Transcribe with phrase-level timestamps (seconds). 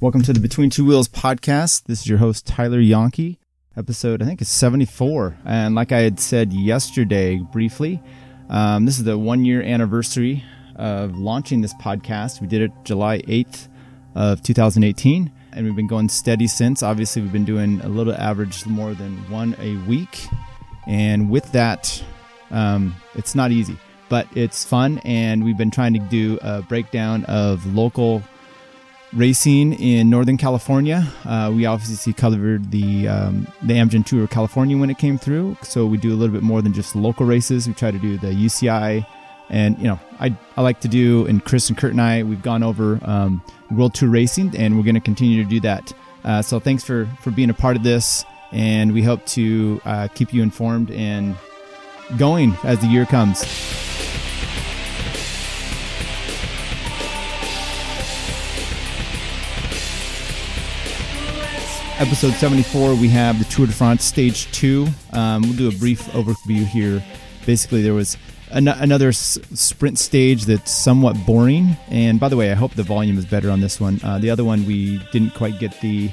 [0.00, 1.86] Welcome to the Between Two Wheels podcast.
[1.86, 3.36] This is your host, Tyler Yonke.
[3.76, 5.36] Episode, I think, is 74.
[5.44, 8.00] And like I had said yesterday briefly,
[8.48, 10.44] um, this is the one year anniversary
[10.76, 12.40] of launching this podcast.
[12.40, 13.66] We did it July 8th
[14.14, 16.84] of 2018, and we've been going steady since.
[16.84, 20.28] Obviously, we've been doing a little average more than one a week.
[20.86, 22.04] And with that,
[22.52, 23.76] um, it's not easy,
[24.08, 24.98] but it's fun.
[24.98, 28.22] And we've been trying to do a breakdown of local
[29.12, 31.06] racing in Northern California.
[31.24, 35.56] Uh, we obviously covered the um, the Amgen Tour of California when it came through,
[35.62, 37.66] so we do a little bit more than just local races.
[37.66, 39.06] We try to do the UCI,
[39.50, 41.26] and you know, I I like to do.
[41.26, 44.84] And Chris and Kurt and I, we've gone over um, World Tour racing, and we're
[44.84, 45.92] going to continue to do that.
[46.24, 50.08] Uh, so thanks for for being a part of this, and we hope to uh,
[50.08, 51.36] keep you informed and
[52.16, 53.87] going as the year comes.
[61.98, 64.86] Episode 74, we have the Tour de France Stage 2.
[65.12, 67.02] Um, we'll do a brief overview here.
[67.46, 68.16] Basically, there was
[68.50, 71.76] an- another s- sprint stage that's somewhat boring.
[71.88, 74.00] And by the way, I hope the volume is better on this one.
[74.02, 76.10] Uh, the other one, we didn't quite get the.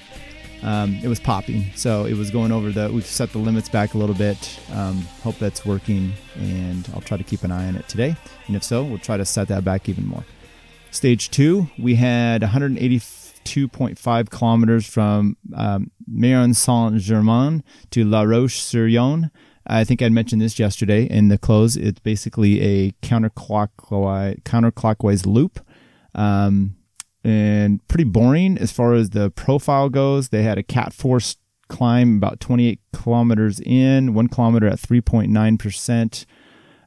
[0.63, 2.91] Um, it was popping, so it was going over the.
[2.91, 4.59] We've set the limits back a little bit.
[4.73, 8.15] Um, hope that's working, and I'll try to keep an eye on it today.
[8.47, 10.25] And if so, we'll try to set that back even more.
[10.89, 12.97] Stage two, we had 180
[13.45, 15.91] 2.5 kilometers from um,
[16.53, 19.31] Saint Germain to La Roche sur Yon.
[19.67, 21.75] I think I mentioned this yesterday in the close.
[21.75, 25.59] It's basically a counterclockwise, counterclockwise loop.
[26.13, 26.75] Um,
[27.23, 30.29] and pretty boring as far as the profile goes.
[30.29, 36.25] They had a Cat Force climb about 28 kilometers in, one kilometer at 3.9%.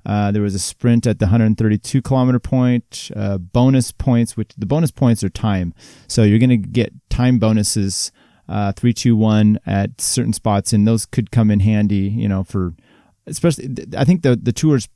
[0.06, 4.66] Uh, there was a sprint at the 132 kilometer point, uh, bonus points, which the
[4.66, 5.74] bonus points are time.
[6.06, 8.12] So you're going to get time bonuses,
[8.48, 12.44] uh, three, two, one at certain spots, and those could come in handy, you know,
[12.44, 12.74] for
[13.26, 13.68] especially.
[13.96, 14.88] I think the the tours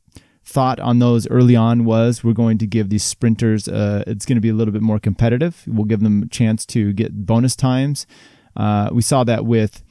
[0.44, 4.36] thought on those early on was we're going to give these sprinters uh, it's going
[4.36, 7.54] to be a little bit more competitive we'll give them a chance to get bonus
[7.54, 8.06] times
[8.56, 9.84] uh, we saw that with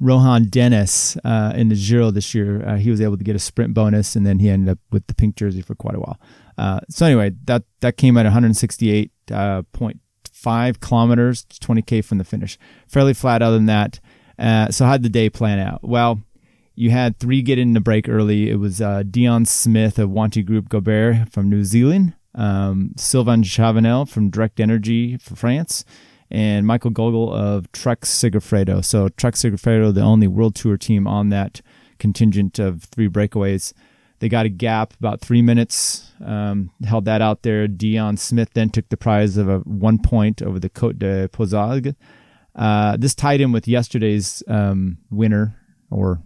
[0.00, 2.66] Rohan Dennis uh, in the Giro this year.
[2.66, 5.06] Uh, he was able to get a sprint bonus, and then he ended up with
[5.06, 6.20] the pink jersey for quite a while.
[6.58, 12.58] Uh, so anyway, that that came at 168.5 uh, kilometers, 20k from the finish.
[12.88, 13.42] Fairly flat.
[13.42, 14.00] Other than that,
[14.38, 15.80] uh, so how'd the day plan out?
[15.82, 16.20] Well,
[16.74, 18.50] you had three get in the break early.
[18.50, 24.08] It was uh, Dion Smith of Wanty Group Gobert from New Zealand, um, Sylvain Chavanel
[24.08, 25.84] from Direct Énergie for France
[26.30, 28.84] and Michael Gogl of Trek Segafredo.
[28.84, 31.60] So Trek Segafredo, the only World Tour team on that
[31.98, 33.72] contingent of three breakaways.
[34.18, 37.68] They got a gap about three minutes, um, held that out there.
[37.68, 41.94] Dion Smith then took the prize of a one point over the Côte de Pouzauges.
[42.54, 45.54] Uh, this tied in with yesterday's um, winner
[45.90, 46.22] or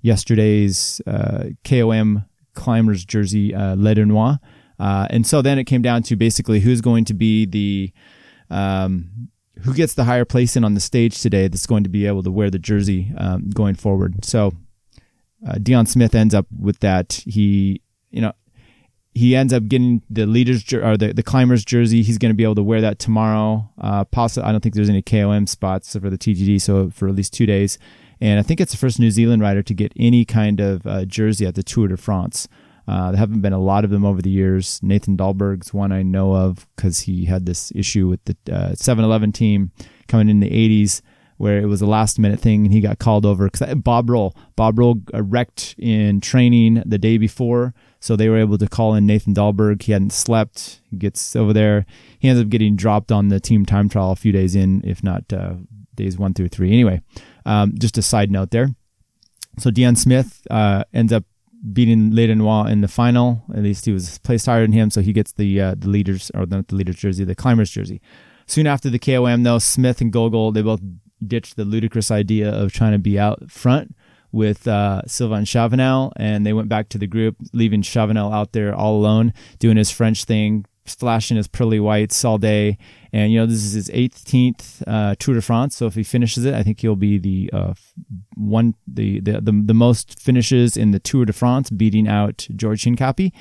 [0.00, 2.24] yesterday's uh, KOM
[2.54, 4.38] climbers jersey, uh, Ledanois.
[4.78, 7.92] Uh, and so then it came down to basically who's going to be the
[8.52, 9.28] um,
[9.62, 12.30] who gets the higher placing on the stage today that's going to be able to
[12.30, 14.24] wear the jersey um, going forward.
[14.24, 14.52] So
[15.46, 17.22] uh, Dion Smith ends up with that.
[17.26, 17.80] He,
[18.10, 18.32] you know,
[19.14, 22.02] he ends up getting the leaders or the, the climbers jersey.
[22.02, 23.70] He's going to be able to wear that tomorrow.
[23.78, 27.14] Uh, possibly, I don't think there's any KOM spots for the TGD, so for at
[27.14, 27.78] least two days.
[28.20, 31.04] And I think it's the first New Zealand rider to get any kind of uh,
[31.04, 32.48] jersey at the Tour de France.
[32.92, 34.78] Uh, there haven't been a lot of them over the years.
[34.82, 39.32] Nathan Dahlberg's one I know of because he had this issue with the uh, 7-Eleven
[39.32, 39.72] team
[40.08, 41.00] coming in the 80s
[41.38, 44.36] where it was a last minute thing and he got called over because Bob Roll,
[44.56, 47.72] Bob Roll wrecked in training the day before.
[47.98, 49.80] So they were able to call in Nathan Dahlberg.
[49.80, 50.82] He hadn't slept.
[50.90, 51.86] He gets over there.
[52.18, 55.02] He ends up getting dropped on the team time trial a few days in, if
[55.02, 55.54] not uh,
[55.94, 56.70] days one through three.
[56.70, 57.00] Anyway,
[57.46, 58.68] um, just a side note there.
[59.58, 61.24] So Dion Smith uh, ends up
[61.72, 63.42] beating Ledanois in the final.
[63.54, 66.30] At least he was placed higher than him, so he gets the uh, the leaders
[66.34, 68.00] or not the leaders jersey, the climbers jersey.
[68.46, 70.80] Soon after the KOM, though, Smith and Gogl they both
[71.24, 73.94] ditched the ludicrous idea of trying to be out front
[74.32, 78.74] with uh, Sylvain Chavanel, and they went back to the group, leaving Chavanel out there
[78.74, 82.78] all alone, doing his French thing, flashing his pearly whites all day.
[83.12, 85.76] And you know, this is his 18th uh, Tour de France.
[85.76, 87.74] So if he finishes it, I think he'll be the uh,
[88.34, 92.84] one the, the, the the most finishes in the Tour de France, beating out George
[92.84, 93.32] Hincapie.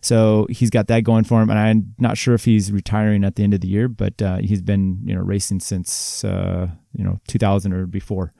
[0.00, 3.34] So he's got that going for him, and I'm not sure if he's retiring at
[3.34, 7.02] the end of the year, but uh, he's been you know racing since uh, you
[7.04, 8.32] know 2000 or before.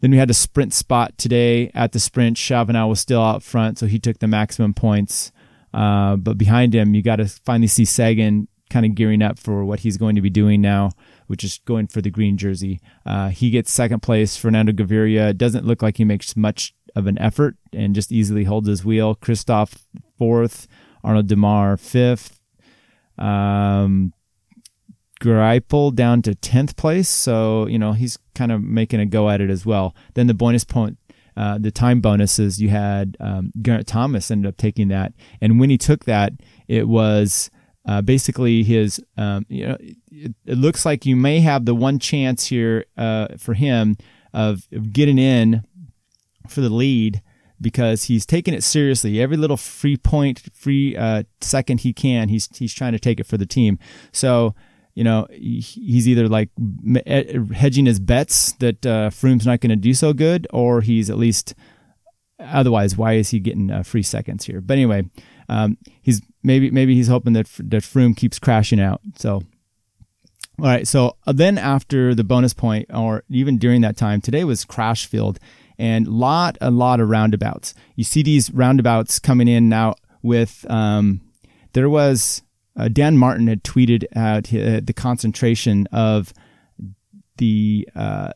[0.00, 2.36] Then we had a sprint spot today at the sprint.
[2.36, 5.32] Chavanel was still out front, so he took the maximum points.
[5.76, 9.62] Uh, but behind him, you got to finally see Sagan kind of gearing up for
[9.62, 10.90] what he's going to be doing now,
[11.26, 12.80] which is going for the green jersey.
[13.04, 14.38] Uh, he gets second place.
[14.38, 18.66] Fernando Gaviria doesn't look like he makes much of an effort and just easily holds
[18.66, 19.14] his wheel.
[19.14, 19.84] Kristoff
[20.18, 20.66] fourth,
[21.04, 22.40] Arnaud Démare fifth.
[23.18, 24.14] Um,
[25.20, 27.08] Greipel down to 10th place.
[27.08, 29.94] So, you know, he's kind of making a go at it as well.
[30.14, 30.98] Then the bonus point,
[31.36, 35.12] uh, the time bonuses, you had um, Geraint Thomas ended up taking that.
[35.40, 36.32] And when he took that,
[36.66, 37.50] it was
[37.86, 41.98] uh, basically his, um, you know, it, it, looks like you may have the one
[41.98, 43.96] chance here uh, for him
[44.32, 45.62] of, of getting in
[46.48, 47.22] for the lead
[47.60, 49.20] because he's taking it seriously.
[49.20, 53.26] Every little free point, free uh, second he can, he's he's trying to take it
[53.26, 53.78] for the team.
[54.12, 54.54] So
[54.96, 56.48] you know, he's either like
[57.52, 61.18] hedging his bets that uh, Froome's not going to do so good, or he's at
[61.18, 61.54] least
[62.40, 62.96] otherwise.
[62.96, 64.62] Why is he getting uh, free seconds here?
[64.62, 65.04] But anyway,
[65.50, 69.02] um, he's maybe maybe he's hoping that that Froome keeps crashing out.
[69.16, 69.44] So, all
[70.58, 70.88] right.
[70.88, 75.04] So uh, then after the bonus point, or even during that time, today was crash
[75.04, 75.38] field
[75.78, 77.74] and lot a lot of roundabouts.
[77.96, 81.20] You see these roundabouts coming in now with um,
[81.74, 82.40] there was
[82.76, 86.32] uh, Dan Martin had tweeted out uh, the concentration of
[87.38, 88.32] the uh,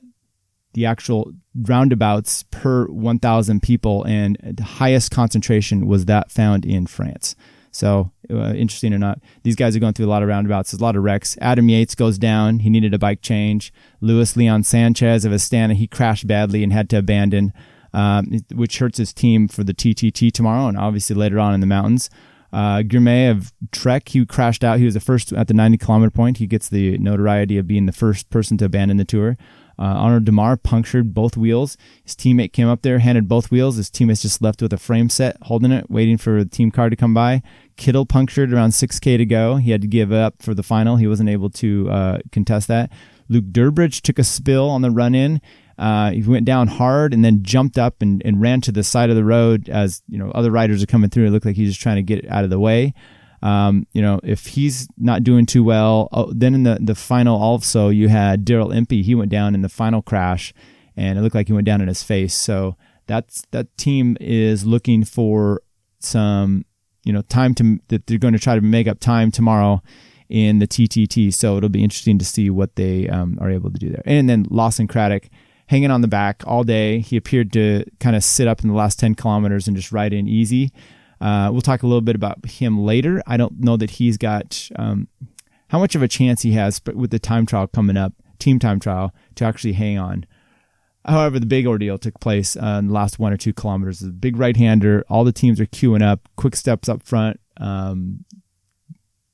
[0.72, 7.34] the actual roundabouts per 1,000 people, and the highest concentration was that found in France.
[7.72, 10.70] So, uh, interesting or not, these guys are going through a lot of roundabouts.
[10.70, 11.36] There's a lot of wrecks.
[11.40, 12.60] Adam Yates goes down.
[12.60, 13.72] He needed a bike change.
[14.00, 17.52] Luis Leon Sanchez of Astana, he crashed badly and had to abandon,
[17.92, 21.66] um, which hurts his team for the TTT tomorrow and obviously later on in the
[21.66, 22.10] mountains.
[22.52, 24.78] Uh, Girmay of Trek, he crashed out.
[24.78, 26.38] He was the first at the 90 kilometer point.
[26.38, 29.36] He gets the notoriety of being the first person to abandon the tour.
[29.78, 31.78] Uh, Arnaud Démare punctured both wheels.
[32.04, 33.76] His teammate came up there, handed both wheels.
[33.76, 36.90] His teammate's just left with a frame set, holding it, waiting for the team car
[36.90, 37.42] to come by.
[37.78, 39.56] Kittel punctured around 6K to go.
[39.56, 40.96] He had to give up for the final.
[40.96, 42.92] He wasn't able to uh, contest that.
[43.30, 45.40] Luke Durbridge took a spill on the run in.
[45.80, 49.08] Uh, he went down hard and then jumped up and, and ran to the side
[49.08, 51.26] of the road as you know other riders are coming through.
[51.26, 52.92] It looked like he's just trying to get out of the way.
[53.42, 57.40] Um, you know, if he's not doing too well, oh, then in the, the final
[57.40, 59.02] also you had Daryl Impey.
[59.02, 60.52] He went down in the final crash,
[60.96, 62.34] and it looked like he went down in his face.
[62.34, 62.76] So
[63.06, 65.62] that's that team is looking for
[65.98, 66.66] some
[67.04, 69.82] you know time to that they're going to try to make up time tomorrow
[70.28, 71.32] in the TTT.
[71.32, 74.02] So it'll be interesting to see what they um, are able to do there.
[74.04, 75.30] And then Lawson Craddock
[75.70, 76.98] hanging on the back all day.
[76.98, 80.12] He appeared to kind of sit up in the last 10 kilometers and just ride
[80.12, 80.72] in easy.
[81.20, 83.22] Uh, we'll talk a little bit about him later.
[83.24, 85.06] I don't know that he's got um,
[85.68, 88.58] how much of a chance he has, but with the time trial coming up, team
[88.58, 90.26] time trial, to actually hang on.
[91.04, 94.00] However, the big ordeal took place uh, in the last one or two kilometers.
[94.00, 98.24] The big right hander, all the teams are queuing up, quick steps up front, um,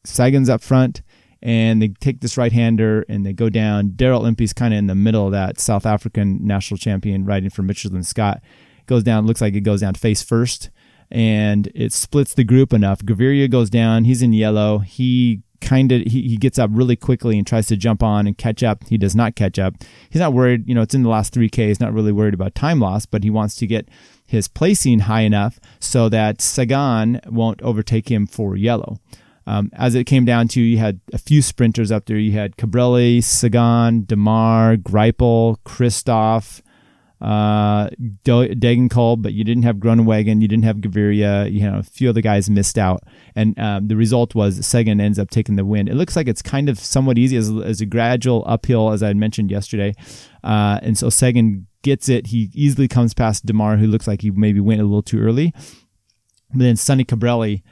[0.05, 1.01] Sagan's up front,
[1.47, 3.91] and they take this right hander and they go down.
[3.91, 7.63] Daryl Impey's kind of in the middle of that South African national champion riding for
[7.63, 8.43] Mitchelton Scott.
[8.87, 10.71] Goes down, looks like it goes down face first,
[11.09, 12.99] and it splits the group enough.
[12.99, 14.81] Gaviria goes down, he's in yellow.
[14.81, 18.37] He kind of he, he gets up really quickly and tries to jump on and
[18.37, 18.83] catch up.
[18.89, 19.75] He does not catch up.
[20.11, 21.69] He's not worried, you know, it's in the last 3K.
[21.69, 23.89] He's not really worried about time loss, but he wants to get
[24.27, 28.99] his placing high enough so that Sagan won't overtake him for yellow.
[29.47, 32.17] Um, as it came down to, you had a few sprinters up there.
[32.17, 36.63] You had Colbrelli, Sagan, Démare, Greipel, Kristoff,
[37.21, 37.89] uh,
[38.25, 41.51] Degenkolb, but you didn't have Groenewegen, you didn't have Gaviria.
[41.51, 43.05] You know, a few other guys missed out,
[43.35, 45.89] and um, the result was Sagan ends up taking the win.
[45.89, 49.13] It looks like it's kind of somewhat easy as, as a gradual uphill, as I
[49.15, 49.95] mentioned yesterday,
[50.45, 52.27] uh, and so Sagan gets it.
[52.29, 55.55] He easily comes past Démare, who looks like he maybe went a little too early.
[56.53, 57.63] Then Sonny Colbrelli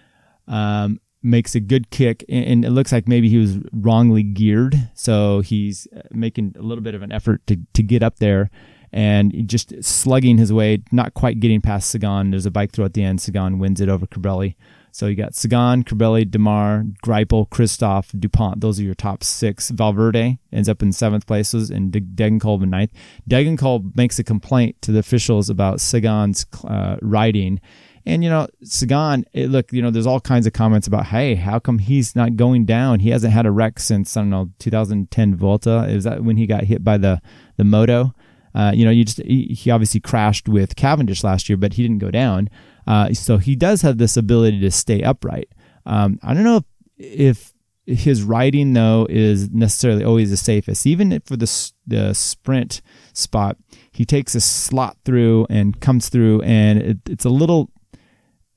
[0.49, 5.41] um, makes a good kick, and it looks like maybe he was wrongly geared, so
[5.41, 8.51] he's uh, making a little bit of an effort to to get up there,
[8.93, 12.31] and just slugging his way, not quite getting past Sagan.
[12.31, 13.21] There's a bike throw at the end.
[13.21, 14.55] Sagan wins it over Colbrelli.
[14.93, 18.61] So you got Sagan, Colbrelli, Démare, Greipel, Kristoff, Dupont.
[18.61, 19.71] Those are your top six.
[19.71, 22.93] Valverde ends up in seventh places, and Degenkolb in ninth.
[23.29, 27.61] Degenkolb makes a complaint to the officials about Sagan's uh, riding
[28.07, 31.35] and you know, Sagan, it, look, you know, there's all kinds of comments about, hey,
[31.35, 33.01] how come he's not going down?
[33.01, 35.87] He hasn't had a wreck since I don't know 2010 Volta.
[35.89, 37.23] Is that when he got hit by the
[37.57, 38.15] the moto?
[38.55, 41.83] Uh, you know, you just he, he, obviously crashed with Cavendish last year, but he
[41.83, 42.49] didn't go down.
[42.87, 45.49] Uh, so he does have this ability to stay upright.
[45.87, 46.63] Um, I don't know
[46.99, 47.53] if,
[47.87, 50.87] if his riding though is necessarily always the safest.
[50.87, 52.81] Even for the the sprint
[53.13, 53.57] spot,
[53.91, 57.71] he takes a slot through and comes through, and it, it's a little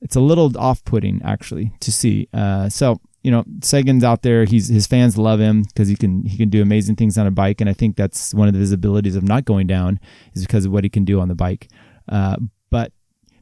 [0.00, 2.28] it's a little off-putting actually to see.
[2.32, 4.44] Uh, so you know, Sagan's out there.
[4.44, 7.30] He's his fans love him because he can he can do amazing things on a
[7.30, 9.98] bike, and I think that's one of the visibilities of not going down
[10.34, 11.68] is because of what he can do on the bike.
[12.08, 12.36] Uh,
[12.70, 12.92] but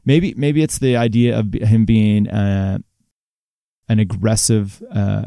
[0.03, 2.79] maybe maybe it's the idea of him being uh,
[3.87, 5.25] an aggressive uh,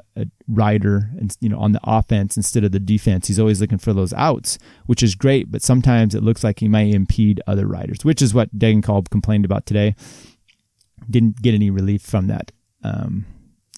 [0.49, 3.29] rider, and you know, on the offense instead of the defense.
[3.29, 5.51] He's always looking for those outs, which is great.
[5.51, 9.45] But sometimes it looks like he might impede other riders, which is what Degenkolb complained
[9.45, 9.95] about today.
[11.11, 12.53] Didn't get any relief from that.
[12.85, 13.27] Um,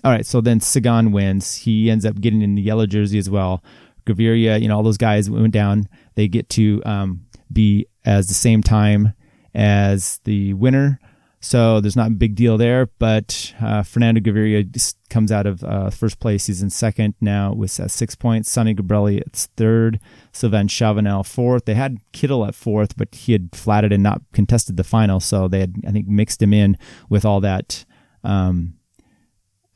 [0.05, 1.57] all right, so then Sagan wins.
[1.57, 3.63] He ends up getting in the yellow jersey as well.
[4.05, 5.89] Gaviria, you know, all those guys went down.
[6.17, 9.15] They get to um, be as the same time
[9.55, 10.99] as the winner.
[11.45, 15.91] So there's not a big deal there, but uh, Fernando Gaviria comes out of uh,
[15.91, 16.47] first place.
[16.47, 18.49] He's in second now with uh, six points.
[18.49, 19.99] Sonny Colbrelli at third.
[20.31, 21.65] Sylvain Chavanel fourth.
[21.65, 25.49] They had Kittel at fourth, but he had flatted and not contested the final, so
[25.49, 27.85] they had I think mixed him in with all that
[28.23, 28.75] um,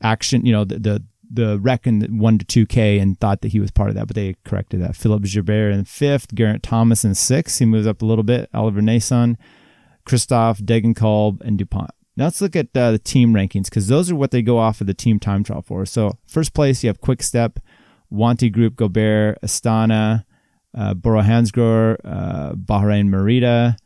[0.01, 3.51] action, you know, the the, the wreck in one to two K and thought that
[3.51, 4.95] he was part of that, but they corrected that.
[4.95, 7.59] Philippe Gilbert in fifth, Geraint Thomas in sixth.
[7.59, 8.49] He moves up a little bit.
[8.53, 9.35] Oliver Naesen,
[10.07, 11.91] Kristoff, Degenkolb, and Dupont.
[12.15, 14.81] Now let's look at uh, the team rankings because those are what they go off
[14.81, 15.85] of the team time trial for.
[15.85, 17.59] So first place you have Quick Step,
[18.11, 20.25] Wanty Group, Gobert, Astana,
[20.75, 23.77] uh, Bora Hansgrohe, uh, Bahrain Merida,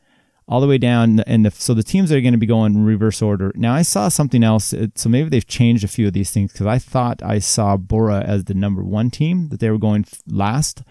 [0.47, 1.19] all the way down.
[1.21, 3.51] And so the teams are going to be going in reverse order.
[3.55, 4.73] Now I saw something else.
[4.95, 8.21] So maybe they've changed a few of these things because I thought I saw Bora
[8.21, 10.83] as the number one team that they were going last.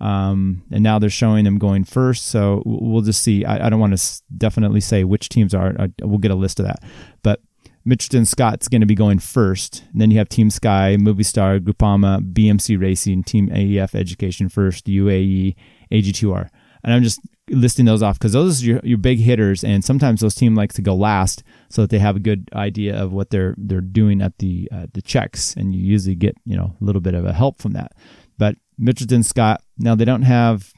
[0.00, 2.28] Um, and now they're showing them going first.
[2.28, 3.44] So we'll just see.
[3.44, 5.74] I, I don't want to definitely say which teams are.
[5.78, 6.82] I, we'll get a list of that.
[7.22, 7.40] But
[7.86, 9.84] Mitchelton Scott's going to be going first.
[9.92, 15.56] And then you have Team Sky, Movistar, Groupama, BMC Racing, Team AEF Education first, UAE,
[15.90, 16.48] AG2R.
[16.84, 20.20] And I'm just listing those off because those are your, your big hitters, and sometimes
[20.20, 23.30] those teams like to go last so that they have a good idea of what
[23.30, 26.84] they're they're doing at the uh, the checks, and you usually get you know a
[26.84, 27.92] little bit of a help from that.
[28.36, 30.72] But Mitchelton Scott now they don't have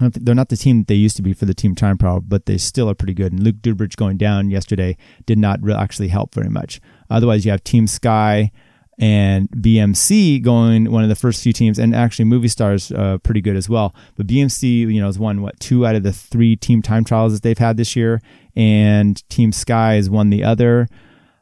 [0.00, 2.46] they're not the team that they used to be for the team time trial, but
[2.46, 3.30] they still are pretty good.
[3.30, 6.80] And Luke Durbridge going down yesterday did not actually help very much.
[7.10, 8.50] Otherwise, you have Team Sky,
[8.98, 13.56] and BMC going one of the first few teams, and actually Movistar's uh, pretty good
[13.56, 13.94] as well.
[14.16, 17.32] But BMC, you know, has won what two out of the three team time trials
[17.32, 18.20] that they've had this year,
[18.54, 20.88] and Team Sky has won the other.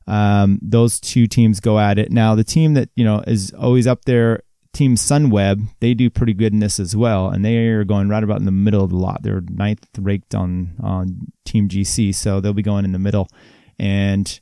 [0.06, 2.10] Um, those two teams go at it.
[2.10, 6.32] Now, the team that you know is always up there, Team Sunweb, they do pretty
[6.32, 8.90] good in this as well, and they are going right about in the middle of
[8.90, 9.22] the lot.
[9.22, 13.28] They're ninth ranked on on Team GC, so they'll be going in the middle,
[13.78, 14.40] and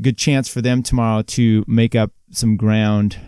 [0.00, 3.18] good chance for them tomorrow to make up some ground.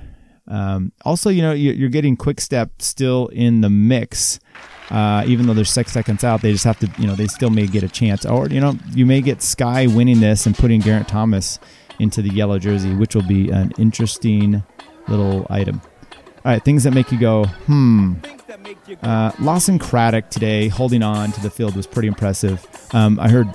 [0.46, 4.40] Um, also, you know, you're getting Quick Step still in the mix.
[4.90, 7.50] Uh, even though they're six seconds out, they just have to, you know, they still
[7.50, 8.24] may get a chance.
[8.24, 11.58] Or, you know, you may get Sky winning this and putting Geraint Thomas
[11.98, 14.62] into the yellow jersey, which will be an interesting
[15.08, 15.82] little item.
[16.44, 18.14] All right, things that make you go, hmm.
[19.02, 22.64] Uh, Lawson Craddock today holding on to the field was pretty impressive.
[22.92, 23.52] Um, I heard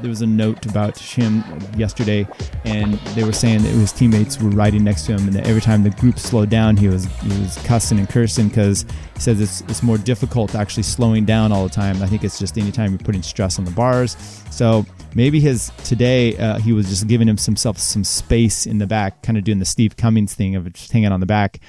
[0.00, 1.42] there was a note about him
[1.76, 2.28] yesterday,
[2.64, 5.60] and they were saying that his teammates were riding next to him, and that every
[5.60, 8.82] time the group slowed down, he was he was cussing and cursing because
[9.14, 12.02] he says it's it's more difficult actually slowing down all the time.
[12.02, 14.16] I think it's just anytime you're putting stress on the bars.
[14.50, 19.22] So maybe his today uh, he was just giving himself some space in the back,
[19.22, 21.60] kind of doing the Steve Cummings thing of just hanging on the back.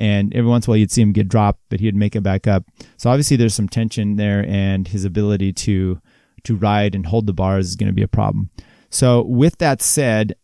[0.00, 2.22] And every once in a while you'd see him get dropped, but he'd make it
[2.22, 2.64] back up.
[2.96, 6.00] So obviously there's some tension there, and his ability to
[6.44, 8.50] to ride and hold the bars is going to be a problem.
[8.88, 10.34] So, with that said,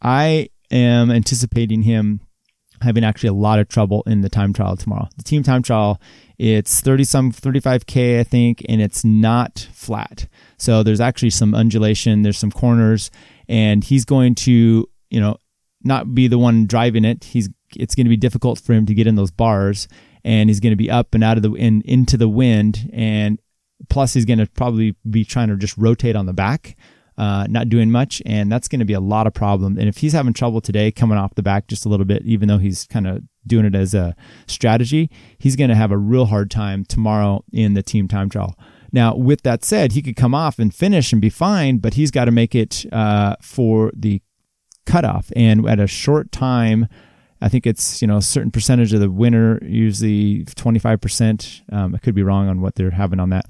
[0.00, 2.20] I am anticipating him
[2.80, 5.08] having actually a lot of trouble in the time trial tomorrow.
[5.16, 6.00] The team time trial,
[6.38, 10.28] it's 30 some 35k I think and it's not flat.
[10.58, 13.10] So there's actually some undulation, there's some corners
[13.48, 15.38] and he's going to, you know,
[15.82, 17.24] not be the one driving it.
[17.24, 19.88] He's it's going to be difficult for him to get in those bars
[20.24, 23.38] and he's going to be up and out of the in into the wind and
[23.88, 26.76] Plus, he's going to probably be trying to just rotate on the back,
[27.16, 29.78] uh, not doing much, and that's going to be a lot of problem.
[29.78, 32.48] And if he's having trouble today, coming off the back just a little bit, even
[32.48, 36.26] though he's kind of doing it as a strategy, he's going to have a real
[36.26, 38.58] hard time tomorrow in the team time trial.
[38.90, 42.10] Now, with that said, he could come off and finish and be fine, but he's
[42.10, 44.22] got to make it uh, for the
[44.86, 45.30] cutoff.
[45.36, 46.88] And at a short time,
[47.40, 51.72] I think it's you know a certain percentage of the winner, usually 25%.
[51.72, 53.46] Um, I could be wrong on what they're having on that,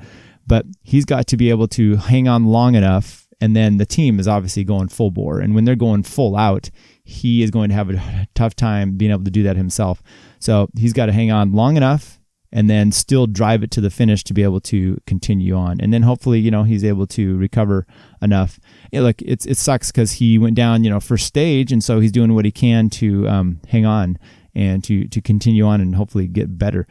[0.47, 3.27] but he's got to be able to hang on long enough.
[3.41, 5.39] And then the team is obviously going full bore.
[5.39, 6.71] And when they're going full out,
[7.05, 10.03] he is going to have a tough time being able to do that himself.
[10.41, 12.18] So he's got to hang on long enough
[12.51, 15.81] and then still drive it to the finish to be able to continue on.
[15.81, 17.87] And then hopefully, you know, he's able to recover
[18.23, 18.59] enough.
[18.91, 22.01] Yeah, look, it's it sucks because he went down, you know, first stage, and so
[22.01, 24.19] he's doing what he can to um, hang on
[24.55, 26.87] and to to continue on and hopefully get better.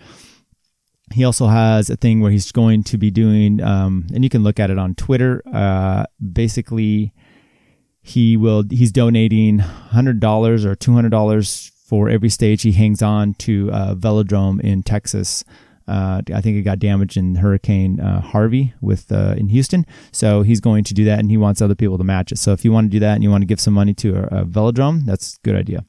[1.14, 4.44] He also has a thing where he's going to be doing, um, and you can
[4.44, 5.42] look at it on Twitter.
[5.52, 7.14] Uh, basically,
[8.02, 13.02] he will he's donating hundred dollars or two hundred dollars for every stage he hangs
[13.02, 15.46] on to a velodrome in Texas.
[15.88, 19.86] Uh, I think it got damaged in Hurricane uh, Harvey with uh, in Houston.
[20.12, 22.40] So he's going to do that, and he wants other people to match it.
[22.40, 24.16] So if you want to do that and you want to give some money to
[24.18, 25.86] a, a velodrome, that's a good idea.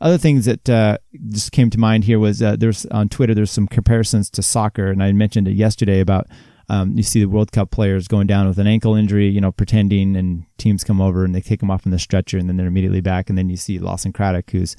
[0.00, 0.96] Other things that uh,
[1.28, 4.90] just came to mind here was uh, there's on Twitter there's some comparisons to soccer,
[4.90, 6.28] and I mentioned it yesterday about
[6.70, 9.52] um, you see the World Cup players going down with an ankle injury, you know,
[9.52, 12.56] pretending, and teams come over and they take them off in the stretcher, and then
[12.56, 14.76] they're immediately back, and then you see Lawson Craddock, who's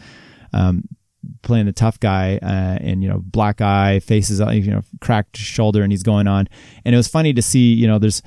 [0.54, 0.84] um,
[1.42, 5.38] playing the tough guy, uh, and you know, black eye, faces, uh, you know, cracked
[5.38, 6.48] shoulder, and he's going on.
[6.86, 8.22] And it was funny to see, you know, there's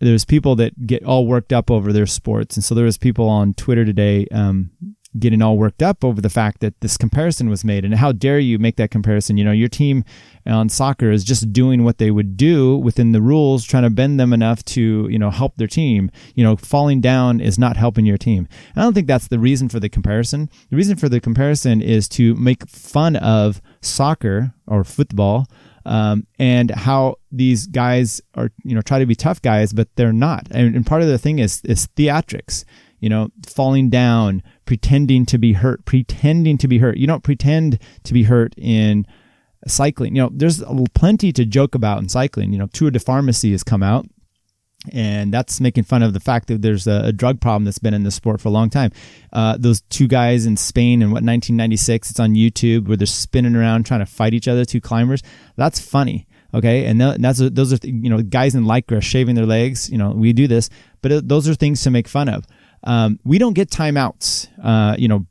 [0.00, 3.28] there's people that get all worked up over their sports, and so there was people
[3.28, 4.70] on Twitter today um,
[5.18, 7.84] getting all worked up over the fact that this comparison was made.
[7.84, 9.36] And how dare you make that comparison?
[9.36, 10.04] You know your team
[10.46, 14.20] on soccer is just doing what they would do within the rules trying to bend
[14.20, 16.10] them enough to you know help their team.
[16.34, 18.48] You know falling down is not helping your team.
[18.76, 20.48] I don't think that's the reason for the comparison.
[20.70, 25.46] The reason for the comparison is to make fun of soccer or football
[25.86, 30.12] um, and how these guys are you know try to be tough guys but they're
[30.12, 30.46] not.
[30.50, 32.64] And, and part of the thing is is theatrics
[33.00, 36.96] you know, falling down, pretending to be hurt, pretending to be hurt.
[36.96, 39.06] You don't pretend to be hurt in
[39.66, 40.14] cycling.
[40.14, 40.62] You know, there's
[40.94, 42.52] plenty to joke about in cycling.
[42.52, 44.06] You know, Tour de Pharmacy has come out
[44.92, 47.92] and that's making fun of the fact that there's a, a, drug problem that's been
[47.92, 48.90] in the sport for a long time.
[49.32, 53.56] Uh, those two guys in Spain in what 1996, it's on YouTube where they're spinning
[53.56, 55.22] around trying to fight each other, two climbers.
[55.56, 56.86] That's funny, okay?
[56.86, 59.90] And that's those are you know guys in lycra shaving their legs.
[59.90, 60.70] You know we do this,
[61.02, 62.46] but those are things to make fun of.
[62.84, 64.48] Um, we don't get timeouts.
[64.62, 65.26] Uh, you know,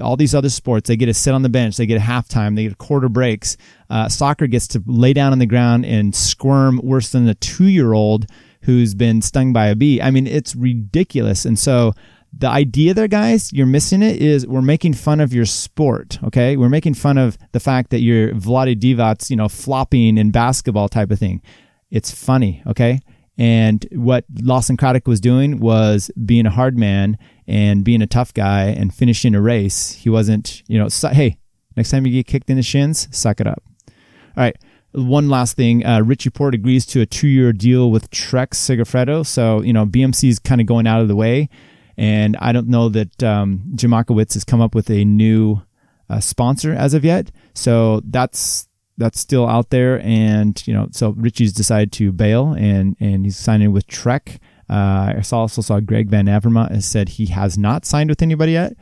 [0.00, 2.56] all these other sports, they get to sit on the bench, they get a halftime,
[2.56, 3.56] they get quarter breaks.
[3.90, 7.66] Uh, soccer gets to lay down on the ground and squirm worse than a two
[7.66, 8.26] year old
[8.62, 10.00] who's been stung by a bee.
[10.00, 11.44] I mean, it's ridiculous.
[11.44, 11.92] And so
[12.36, 16.18] the idea there, guys, you're missing it is we're making fun of your sport.
[16.24, 16.56] Okay.
[16.56, 20.88] We're making fun of the fact that you're Vlade Divac's, you know, flopping in basketball
[20.88, 21.42] type of thing.
[21.90, 22.62] It's funny.
[22.66, 23.00] Okay.
[23.38, 27.16] And what Lawson Craddock was doing was being a hard man
[27.46, 29.92] and being a tough guy and finishing a race.
[29.92, 31.38] He wasn't, you know, su- hey,
[31.76, 33.62] next time you get kicked in the shins, suck it up.
[33.88, 33.94] All
[34.36, 34.56] right.
[34.92, 39.24] One last thing, uh, Richie Porte agrees to a two-year deal with Trek Segafredo.
[39.24, 41.48] So, you know, BMC is kind of going out of the way.
[41.96, 45.62] And I don't know that um, Jim Ochowicz has come up with a new
[46.10, 47.30] uh, sponsor as of yet.
[47.54, 50.00] So that's that's still out there.
[50.02, 54.40] And you know, so Richie's decided to bail, and and he's signing with Trek.
[54.70, 58.52] Uh, I also saw Greg Van Avermaet has said he has not signed with anybody
[58.52, 58.74] yet.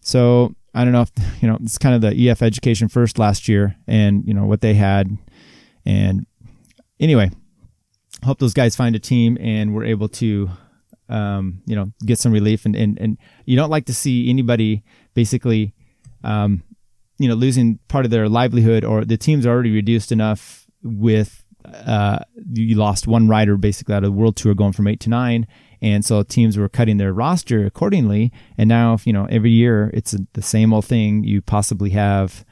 [0.00, 1.10] So I don't know if
[1.42, 4.60] you know it's kind of the EF Education First last year, and you know what
[4.60, 5.16] they had,
[5.84, 6.26] and
[7.00, 7.30] anyway,
[8.24, 10.50] hope those guys find a team and we're able to,
[11.08, 12.64] um, you know, get some relief.
[12.64, 14.82] And and and you don't like to see anybody
[15.14, 15.74] basically
[16.22, 16.62] um,
[17.18, 21.44] you know losing part of their livelihood or the team's are already reduced enough with
[21.64, 22.18] uh,
[22.52, 25.46] you lost one rider basically out of the world tour going from eight to nine.
[25.80, 28.32] And so teams were cutting their roster accordingly.
[28.58, 31.24] And now you know every year it's the same old thing.
[31.24, 32.44] You possibly have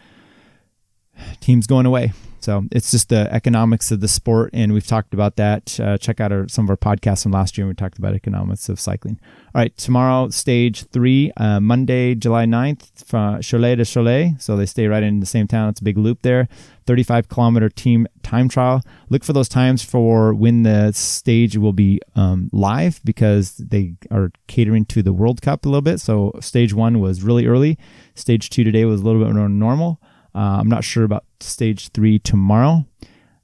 [1.40, 5.36] teams going away so it's just the economics of the sport, and we've talked about
[5.36, 5.78] that.
[5.78, 7.68] Uh, check out our, some of our podcasts from last year.
[7.68, 9.20] We talked about economics of cycling.
[9.54, 14.42] All right, tomorrow, stage three, uh, Monday, July 9th, from Cholet to Cholet.
[14.42, 15.68] So they stay right in the same town.
[15.68, 16.48] It's a big loop there.
[16.86, 18.82] 35 kilometer team time trial.
[19.08, 24.32] Look for those times for when the stage will be um, live because they are
[24.48, 26.00] catering to the World Cup a little bit.
[26.00, 27.78] So stage one was really early.
[28.16, 30.00] Stage two today was a little bit more normal.
[30.34, 32.86] Uh, I'm not sure about stage three tomorrow.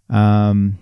[0.09, 0.79] Um,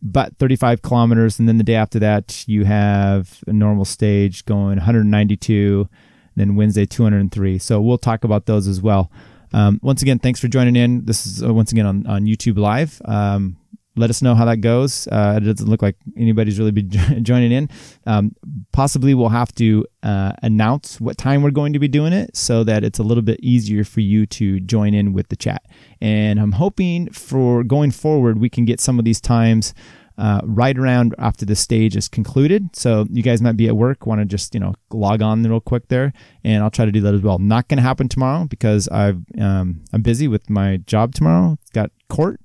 [0.00, 1.38] but 35 kilometers.
[1.38, 5.88] And then the day after that, you have a normal stage going 192,
[6.36, 7.58] then Wednesday 203.
[7.58, 9.10] So we'll talk about those as well.
[9.52, 11.04] Um, once again, thanks for joining in.
[11.04, 13.00] This is uh, once again on, on YouTube Live.
[13.04, 13.56] Um,
[13.98, 15.06] let us know how that goes.
[15.08, 16.90] Uh, it doesn't look like anybody's really been
[17.22, 17.68] joining in.
[18.06, 18.34] Um,
[18.72, 22.64] possibly we'll have to uh, announce what time we're going to be doing it so
[22.64, 25.64] that it's a little bit easier for you to join in with the chat.
[26.00, 29.74] And I'm hoping for going forward, we can get some of these times
[30.18, 32.74] uh, right around after the stage is concluded.
[32.74, 35.60] So you guys might be at work, want to just you know log on real
[35.60, 37.38] quick there, and I'll try to do that as well.
[37.38, 41.56] Not going to happen tomorrow because I've um, I'm busy with my job tomorrow.
[41.72, 42.40] Got court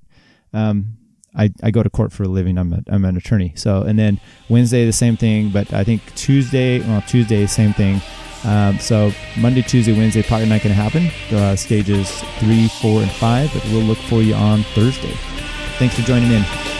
[0.52, 0.98] Um,
[1.36, 2.58] I, I go to court for a living.
[2.58, 3.52] I'm, a, I'm an attorney.
[3.56, 5.50] So, and then Wednesday, the same thing.
[5.50, 8.00] But I think Tuesday, well, Tuesday, same thing.
[8.44, 11.10] Um, so Monday, Tuesday, Wednesday, probably not going to happen.
[11.36, 15.14] Uh, stages three, four, and five, but we'll look for you on Thursday.
[15.78, 16.73] Thanks for joining in.